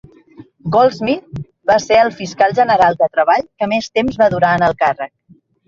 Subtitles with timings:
[0.75, 1.41] Goldsmith
[1.73, 5.17] va ser el fiscal general de treball que més temps va durar en el càrrec.